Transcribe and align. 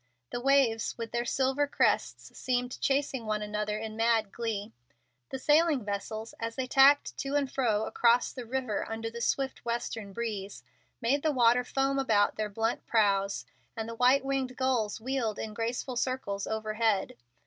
The 0.31 0.41
waves 0.41 0.97
with 0.97 1.11
their 1.11 1.25
silver 1.25 1.67
crests 1.67 2.35
seemed 2.35 2.81
chasing 2.81 3.27
one 3.27 3.43
another 3.43 3.77
in 3.77 3.95
mad 3.95 4.31
glee. 4.31 4.73
The 5.29 5.37
sailing 5.37 5.85
vessels, 5.85 6.33
as 6.39 6.55
they 6.55 6.65
tacked 6.65 7.15
to 7.17 7.35
and 7.35 7.51
fro 7.53 7.85
across 7.85 8.33
the 8.33 8.47
river 8.47 8.83
under 8.89 9.11
the 9.11 9.21
stiff 9.21 9.59
western 9.63 10.11
breeze, 10.11 10.63
made 11.01 11.21
the 11.21 11.31
water 11.31 11.63
foam 11.63 11.99
about 11.99 12.35
their 12.35 12.49
blunt 12.49 12.87
prows, 12.87 13.45
and 13.77 13.87
the 13.87 13.93
white 13.93 14.25
winged 14.25 14.57
gulls 14.57 14.99
wheeled 14.99 15.37
in 15.37 15.53
graceful 15.53 15.95
circles 15.95 16.47
overhead. 16.47 17.15